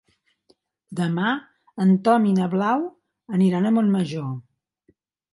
Demà 0.99 1.33
en 1.85 1.91
Tom 2.07 2.25
i 2.29 2.31
na 2.37 2.47
Blau 2.53 2.85
aniran 3.39 3.67
a 3.69 3.73
Montmajor. 3.77 4.33